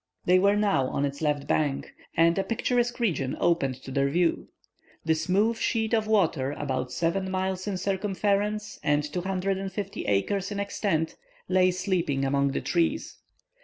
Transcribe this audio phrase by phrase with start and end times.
[0.25, 4.47] They were now on its left bank, and a picturesque region opened to their view.
[5.05, 11.17] The smooth sheet of water, about seven miles in circumference and 250 acres in extent,
[11.47, 13.19] lay sleeping among the trees.